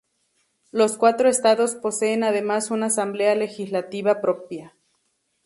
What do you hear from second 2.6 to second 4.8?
una asamblea legislativa propia.